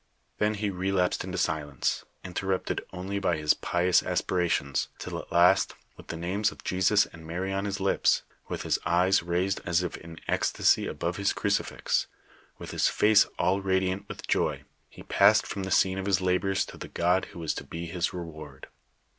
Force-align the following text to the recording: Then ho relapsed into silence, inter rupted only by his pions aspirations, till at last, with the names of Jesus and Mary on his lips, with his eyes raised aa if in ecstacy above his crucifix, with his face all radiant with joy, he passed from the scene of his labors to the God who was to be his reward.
Then 0.39 0.55
ho 0.55 0.67
relapsed 0.69 1.23
into 1.23 1.37
silence, 1.37 2.05
inter 2.23 2.47
rupted 2.47 2.79
only 2.91 3.19
by 3.19 3.37
his 3.37 3.53
pions 3.53 4.01
aspirations, 4.03 4.87
till 4.97 5.19
at 5.19 5.31
last, 5.31 5.75
with 5.95 6.07
the 6.07 6.17
names 6.17 6.51
of 6.51 6.63
Jesus 6.63 7.05
and 7.05 7.23
Mary 7.23 7.53
on 7.53 7.65
his 7.65 7.79
lips, 7.79 8.23
with 8.49 8.63
his 8.63 8.79
eyes 8.83 9.21
raised 9.21 9.59
aa 9.63 9.69
if 9.69 9.97
in 9.97 10.19
ecstacy 10.27 10.87
above 10.87 11.17
his 11.17 11.33
crucifix, 11.33 12.07
with 12.57 12.71
his 12.71 12.87
face 12.87 13.25
all 13.37 13.61
radiant 13.61 14.09
with 14.09 14.27
joy, 14.27 14.63
he 14.89 15.03
passed 15.03 15.45
from 15.45 15.61
the 15.65 15.69
scene 15.69 15.99
of 15.99 16.07
his 16.07 16.19
labors 16.19 16.65
to 16.65 16.79
the 16.79 16.87
God 16.87 17.25
who 17.25 17.37
was 17.37 17.53
to 17.53 17.63
be 17.63 17.85
his 17.85 18.11
reward. 18.11 18.69